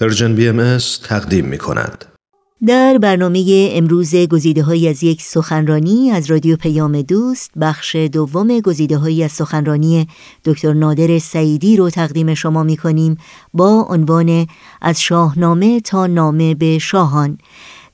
[0.00, 2.04] Persian BMS تقدیم می کند.
[2.66, 8.96] در برنامه امروز گزیده های از یک سخنرانی از رادیو پیام دوست بخش دوم گزیده
[8.96, 10.08] های از سخنرانی
[10.44, 13.16] دکتر نادر سعیدی رو تقدیم شما می کنیم
[13.54, 14.46] با عنوان
[14.82, 17.38] از شاهنامه تا نامه به شاهان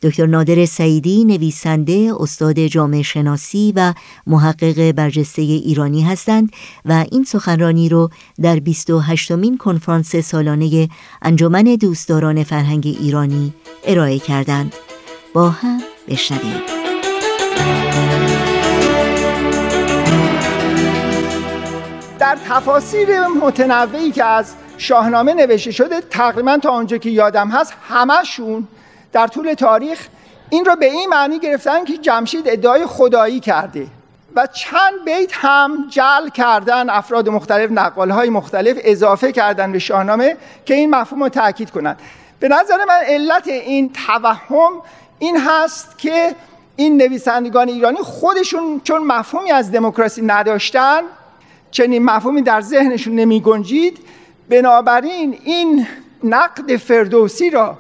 [0.05, 3.95] دکتر نادر سعیدی نویسنده استاد جامعه شناسی و
[4.27, 6.51] محقق برجسته ایرانی هستند
[6.85, 8.11] و این سخنرانی رو
[8.43, 10.89] در 28 مین کنفرانس سالانه
[11.23, 14.75] انجمن دوستداران فرهنگ ایرانی ارائه کردند.
[15.35, 16.63] با هم بشنویم.
[22.19, 28.69] در تفاسیر متنوعی که از شاهنامه نوشته شده تقریبا تا آنجا که یادم هست همشون
[29.15, 30.09] در طول تاریخ
[30.51, 33.87] این را به این معنی گرفتن که جمشید ادعای خدایی کرده
[34.37, 40.75] و چند بیت هم جل کردن افراد مختلف نقال مختلف اضافه کردن به شاهنامه که
[40.75, 41.99] این مفهوم رو تاکید کنند.
[42.41, 44.73] به نظر من علت این توهم
[45.19, 46.35] این هست که
[46.77, 51.01] این نویسندگان ایرانی خودشون چون مفهومی از دموکراسی نداشتن
[51.71, 53.99] چنین مفهومی در ذهنشون نمی گنجید
[54.49, 55.87] بنابراین این
[56.25, 57.79] نقد فردوسی را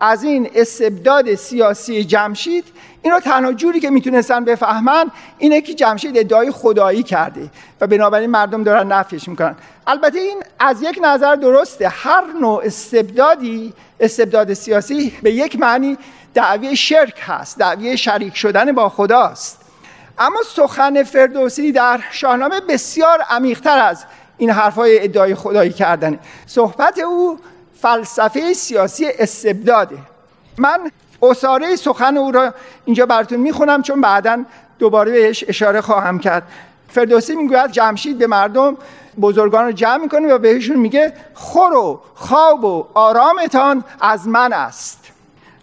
[0.00, 2.64] از این استبداد سیاسی جمشید
[3.02, 8.30] این رو تنها جوری که می‌تونستن بفهمن اینه که جمشید ادعای خدایی کرده و بنابراین
[8.30, 9.56] مردم دارن نفیش می‌کنن.
[9.86, 15.98] البته این از یک نظر درسته هر نوع استبدادی استبداد سیاسی به یک معنی
[16.34, 19.60] دعوی شرک هست دعوی شریک شدن با خداست.
[20.18, 24.04] اما سخن فردوسی در شاهنامه بسیار عمیقتر از
[24.38, 26.18] این حرفهای ادعای خدایی کردنه.
[26.46, 27.38] صحبت او
[27.82, 29.98] فلسفه سیاسی استبداده.
[30.58, 30.90] من
[31.22, 34.44] اصاره سخن او را اینجا براتون می‌خونم چون بعدا
[34.78, 36.42] دوباره بهش اشاره خواهم کرد.
[36.88, 38.76] فردوسی می‌گوید جمشید به مردم
[39.20, 45.04] بزرگان رو جمع می‌کنه و بهشون میگه خور و خواب و آرامتان از من است.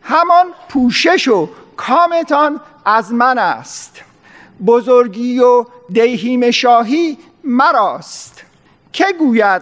[0.01, 4.01] همان پوشش و کامتان از من است.
[4.65, 8.43] بزرگی و دیهیم شاهی مراست.
[8.93, 9.61] که گوید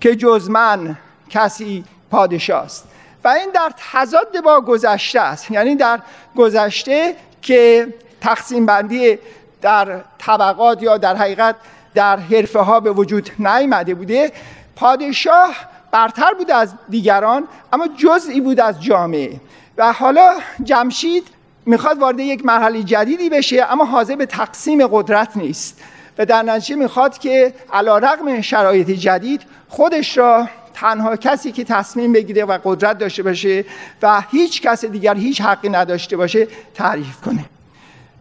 [0.00, 0.96] که جز من
[1.32, 2.88] کسی پادشاه است
[3.24, 5.50] و این در تضاد با گذشته است.
[5.50, 6.00] یعنی در
[6.36, 7.88] گذشته که
[8.20, 9.18] تقسیم بندی
[9.62, 11.56] در طبقات یا در حقیقت
[11.94, 14.32] در حرفه ها به وجود نیامده بوده.
[14.76, 15.54] پادشاه
[15.90, 19.40] برتر بود از دیگران اما جزئی بود از جامعه.
[19.78, 20.30] و حالا
[20.64, 21.26] جمشید
[21.66, 25.80] می‌خواد وارد یک مرحله جدیدی بشه اما حاضر به تقسیم قدرت نیست.
[26.18, 30.48] و در نتیجه می‌خواد که علا رقم شرایط جدید خودش را
[30.82, 33.64] تنها کسی که تصمیم بگیره و قدرت داشته باشه
[34.02, 37.44] و هیچ کس دیگر هیچ حقی نداشته باشه تعریف کنه.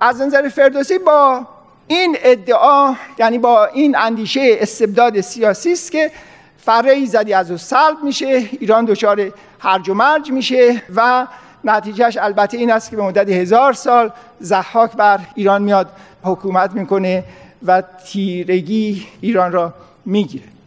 [0.02, 1.48] از نظر فردوسی با
[1.88, 6.12] این ادعا یعنی با این اندیشه استبداد سیاسی است که
[6.58, 8.26] فره زدی از او سلب میشه
[8.60, 11.28] ایران دچار هرج و مرج میشه و
[11.64, 15.90] نتیجهش البته این است که به مدت هزار سال زحاک بر ایران میاد
[16.24, 17.24] حکومت می‌کنه
[17.66, 19.74] و تیرگی ایران را
[20.06, 20.61] می‌گیره.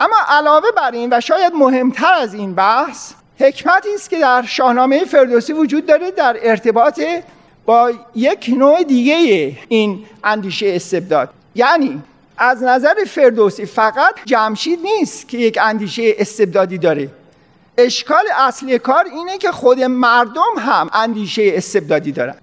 [0.00, 5.04] اما علاوه بر این و شاید مهمتر از این بحث حکمتی است که در شاهنامه
[5.04, 7.00] فردوسی وجود داره در ارتباط
[7.66, 11.30] با یک نوع دیگه این اندیشه استبداد.
[11.54, 12.02] یعنی
[12.38, 17.10] از نظر فردوسی فقط جمشید نیست که یک اندیشه استبدادی داره.
[17.78, 22.34] اشکال اصلی کار اینه که خود مردم هم اندیشه استبدادی دارن.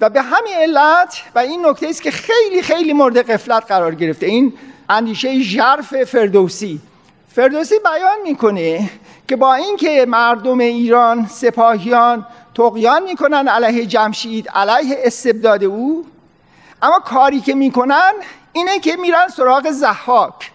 [0.00, 4.26] و به همین علت و این نکته است که خیلی خیلی مورد قفلت قرار گرفته.
[4.26, 4.52] این
[4.90, 6.80] اندیشه ژرف فردوسی.
[7.28, 8.90] فردوسی بیان می‌کنه
[9.28, 16.06] که با اینکه مردم ایران سپاهیان تقیان می‌کنن علیه جمشید علیه استبداد او
[16.82, 18.12] اما کاری که می‌کنن
[18.52, 20.50] اینه که میرن سراغ زحاک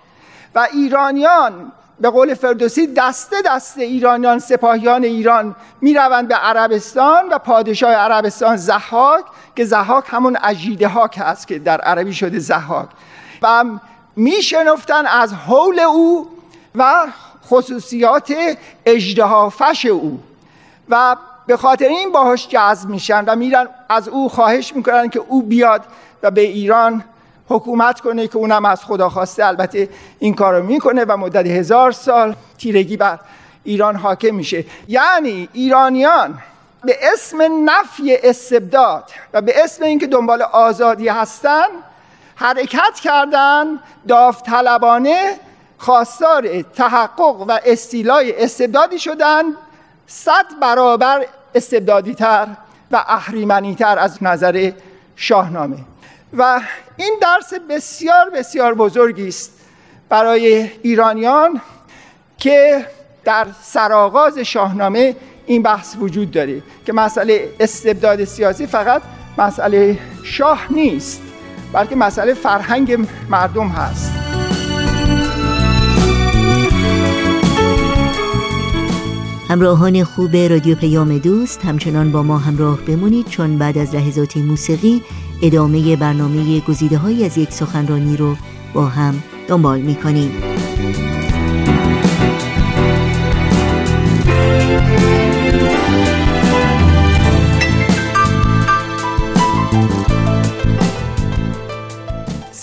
[0.56, 1.72] و ایرانیان.
[2.00, 9.25] به قول فردوسی دسته دسته ایرانیان سپاهیان ایران می‌روند به عربستان و پادشاه عربستان زحاک
[9.56, 12.88] که زحاک همون اجیده هاک هست که در عربی شده زحاک
[13.41, 13.63] و
[14.16, 16.30] میشنفتن از حول او
[16.76, 17.08] و
[17.50, 18.34] خصوصیات
[18.86, 20.20] اجدهافش او.
[20.89, 21.16] و
[21.48, 25.81] به خاطر این باهاش جذب میشن و میرن از او خواهش می‌کنن که او بیاد
[26.24, 27.04] و به ایران
[27.50, 29.45] حکومت کنه که اونم از خدا خواسته.
[29.45, 29.89] البته
[30.19, 33.19] این کارو می‌کنه و مدت هزار سال تیرگی بر
[33.63, 34.66] ایران حاکم میشه.
[34.88, 36.39] یعنی ایرانیان
[36.84, 41.66] به اسم نفی استبداد و به اسم اینکه دنبال آزادی هستن
[42.36, 43.66] حرکت کردن
[44.08, 45.40] داوطلبانه
[45.78, 49.44] خواستار تحقق و استیلای استبدادی شدن
[50.08, 52.48] صد برابر استبدادی تر
[52.92, 54.72] و اهریمنی تر از نظر
[55.16, 55.78] شاهنامه.
[56.38, 56.62] و
[56.98, 59.52] این درس بسیار بسیار بزرگی است
[60.10, 61.62] برای ایرانیان
[62.38, 62.86] که
[63.24, 65.16] در سرآغاز شاهنامه
[65.46, 69.02] این بحث وجود داره که مسئله استبداد سیاسی فقط
[69.38, 71.25] مسئله شاه نیست.
[71.75, 74.12] بلکه مسئله فرهنگ مردم هست.
[79.50, 85.01] همراهان خوب رادیو پیام دوست همچنان با ما همراه بمونید چون بعد از لحظاتی موسیقی
[85.42, 88.36] ادامه برنامه گزیده های از یک سخنرانی رو
[88.74, 89.95] با هم دنبال می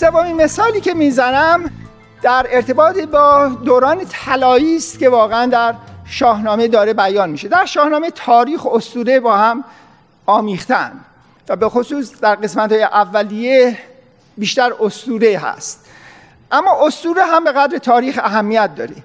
[0.03, 1.71] سومین مثالی که می‌زنم
[2.21, 5.73] در ارتباط با دوران طلایی است که واقعا در
[6.05, 7.47] شاهنامه داره بیان میشه.
[7.47, 9.63] در شاهنامه تاریخ و اسطوره با هم
[10.25, 10.91] آمیختن
[11.49, 13.77] و به خصوص در قسمت های اولیه
[14.37, 15.85] بیشتر اسطوره هست.
[16.51, 18.95] اما اسطوره هم به قدر تاریخ اهمیت داره.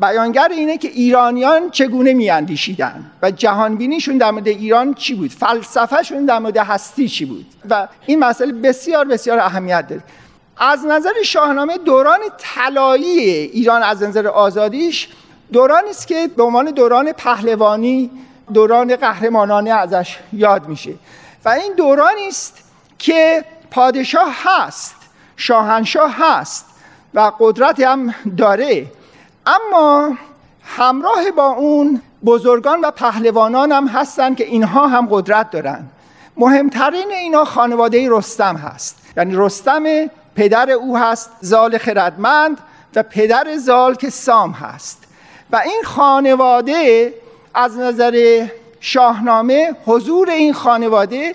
[0.00, 6.38] بیانگر اینه که ایرانیان چگونه میاندیشیدن و جهانبینیشون در مورد ایران چی بود؟ فلسفهشون در
[6.38, 10.02] مورد هستی چی بود؟ و این مسئله بسیار بسیار اهمیت داره.
[10.56, 15.08] از نظر شاهنامه دوران طلایی ایران از نظر آزادیش
[15.52, 18.10] دورانی است که به عنوان دوران پهلوانی
[18.52, 20.94] دوران قهرمانانه ازش یاد میشه.
[21.44, 22.58] و این دورانی است
[22.98, 24.94] که پادشاه هست
[25.36, 26.66] شاهنشاه هست
[27.14, 28.86] و قدرت هم داره.
[29.46, 30.16] اما
[30.64, 35.88] همراه با اون بزرگان و پهلوانان هم هستن که اینها هم قدرت دارن.
[36.36, 38.96] مهمترین اینا خانواده رستم هست.
[39.16, 39.82] یعنی رستم
[40.34, 42.58] پدر او هست زال خردمند
[42.94, 45.04] و پدر زال که سام هست.
[45.52, 47.14] و این خانواده
[47.54, 48.46] از نظر
[48.80, 51.34] شاهنامه حضور این خانواده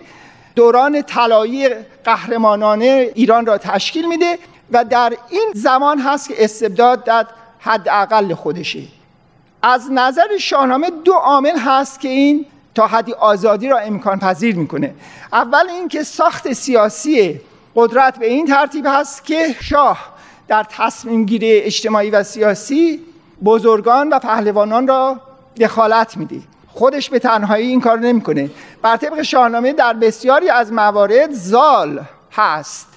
[0.56, 1.70] دوران طلایی
[2.04, 4.40] قهرمانانه ایران را تشکیل میده
[4.72, 7.26] و در این زمان هست که استبداد در
[7.60, 8.84] حداقل خودشه.
[9.62, 12.46] از نظر شاهنامه دو عامل هست که این
[12.76, 14.94] تا حدی آزادی را امکان پذیر می‌کنه.
[15.34, 17.42] اول اینکه ساخت سیاسی
[17.76, 20.00] قدرت به این ترتیب هست که شاه
[20.48, 23.00] در تصمیم گیری اجتماعی و سیاسی
[23.46, 25.20] بزرگان و پهلوانان را
[25.60, 28.50] دخالت میده خودش به تنهایی این کار نمی‌کنه.
[28.82, 32.02] بر طبق شاهنامه در بسیاری از موارد زال
[32.32, 32.88] هست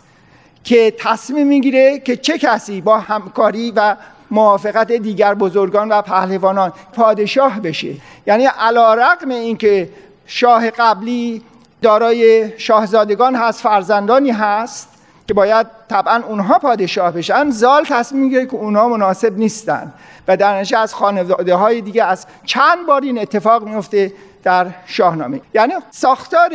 [0.64, 3.96] که تصمیم می‌گیره که چه کسی با همکاری و
[4.30, 7.94] موافقت دیگر بزرگان و پهلوانان پادشاه بشه.
[8.26, 9.90] یعنی علا رقم اینکه
[10.26, 11.42] شاه قبلی
[11.82, 14.88] دارای شاهزادگان هست فرزندانی هست
[15.28, 17.50] که باید طبعا اونها پادشاه بشن.
[17.50, 19.92] زال تصمیم می‌گیره که اونها مناسب نیستن.
[20.28, 25.40] و در نشه از خانواده های دیگه از چند بار این اتفاق میفته در شاهنامه.
[25.54, 26.50] یعنی ساختار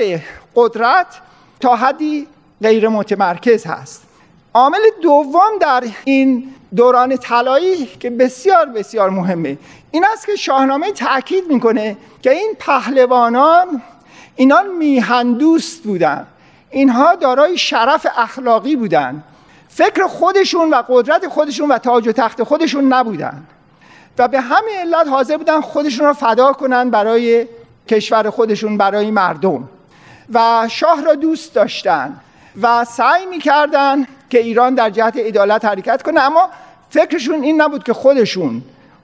[0.56, 1.08] قدرت
[1.60, 2.28] تا حدی
[2.62, 4.04] غیر متمرکز هست.
[4.54, 9.58] عامل دوم در این دوران طلایی که بسیار بسیار مهمه
[9.92, 13.82] این است که شاهنامه تاکید می‌کنه که این پهلوانان
[14.36, 16.28] اینان میهندوست بودن.
[16.70, 19.24] اینها دارای شرف اخلاقی بودن.
[19.68, 23.44] فکر خودشون و قدرت خودشون و تاج و تخت خودشون نبودن.
[24.18, 27.48] و به همین علت حاضر بودن خودشون را فدا کنن برای
[27.88, 29.70] کشور خودشون برای مردم.
[30.34, 32.20] و شاه را دوست داشتن
[32.62, 36.50] و سعی می‌کردن که ایران در جهت عدالت حرکت کنه اما
[36.90, 38.62] فکرشون این نبود که خودشون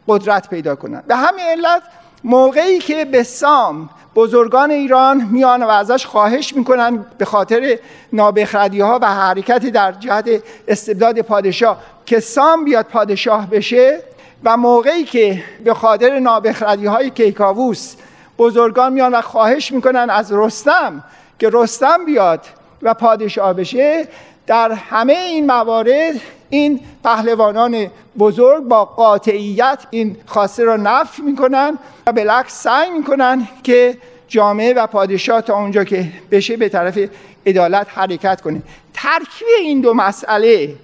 [0.08, 1.04] قدرت پیدا کنن.
[1.08, 1.81] به همین علت
[2.24, 7.80] موقعی که به سام بزرگان ایران میان و ازش خواهش می‌کنن به خاطر
[8.14, 13.99] نابخردی ها و حرکت در جهت استبداد پادشاه که سام بیاد پادشاه بشه
[14.44, 17.95] و موقعی که به خاطر نابخردی های کیکاووس
[18.38, 21.04] بزرگان میان و خواهش می‌کنن از رستم
[21.40, 22.45] که رستم بیاد
[22.81, 24.07] و پادشاه بشه
[24.47, 26.16] در همه این موارد
[26.49, 27.87] این پهلوانان
[28.19, 31.77] بزرگ با قاطعیت این خواسته را نفی می‌کنن
[32.07, 36.99] و بالعکس سعی می‌کنن که جامعه و پادشاه تا اونجا که بشه به طرف
[37.45, 38.61] عدالت حرکت کنه.
[38.94, 40.75] ترکیب این دو مسئله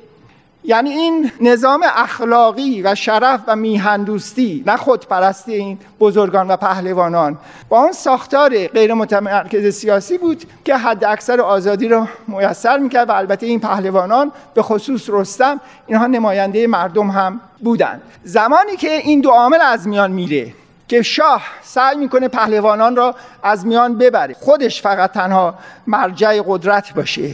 [0.68, 7.38] یعنی این نظام اخلاقی و شرف و میهندوستی نه خودپرستی این بزرگان و پهلوانان.
[7.70, 13.12] با اون ساختار غیر متمرکز سیاسی بود که حد اکثر آزادی رو میسر می‌کرد و
[13.12, 18.02] البته این پهلوانان به خصوص رستم اینها نماینده مردم هم بودند.
[18.24, 20.54] زمانی که این دو عامل از میان میره
[20.88, 24.34] که شاه سعی می‌کنه پهلوانان را از میان ببره.
[24.34, 25.56] خودش فقط تنها
[25.88, 27.32] مرجع قدرت باشه.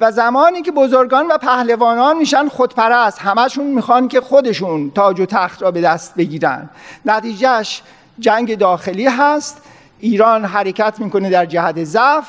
[0.00, 5.62] و زمانی که بزرگان و پهلوانان میشن خودپرست همشون می‌خوان که خودشون تاج و تخت
[5.62, 6.70] را به دست بگیرن.
[7.04, 7.82] نتیجهش
[8.18, 9.62] جنگ داخلی هست.
[9.98, 12.26] ایران حرکت می‌کنه در جهت ضعف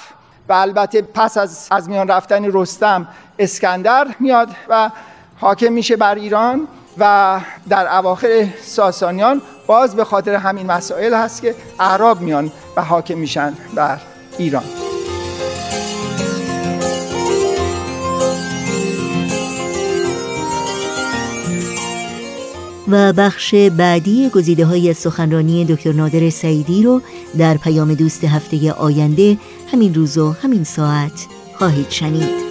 [0.50, 3.08] و البته پس از از میان رفتن رستم
[3.40, 4.90] اسکندر میاد و
[5.40, 7.40] حاکم میشه بر ایران و
[7.70, 13.54] در اواخر ساسانیان باز به خاطر همین مسائل هست که اعراب میان و حاکم میشن
[13.76, 14.00] بر
[14.38, 14.64] ایران.
[22.88, 27.02] و بخش بعدی گزیده های سخنرانی دکتر نادر سعیدی رو
[27.38, 29.38] در پیام دوست هفته آینده
[29.72, 31.28] همین روز و همین ساعت
[31.58, 32.43] خواهید شنید.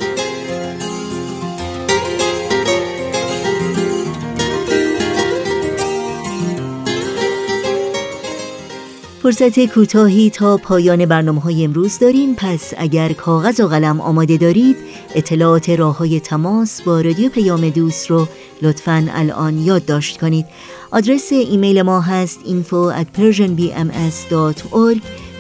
[9.22, 12.34] فرصت کوتاهی تا پایان برنامه های امروز داریم.
[12.34, 14.76] پس اگر کاغذ و قلم آماده دارید
[15.14, 18.28] اطلاعات راه های تماس با رادیو پیام دوست رو
[18.62, 20.46] لطفا الان یادداشت کنید.
[20.90, 22.92] آدرس ایمیل ما هست info